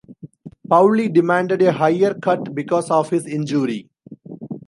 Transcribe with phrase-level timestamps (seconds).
[0.67, 3.87] Paulie demanded a higher cut because of his injury.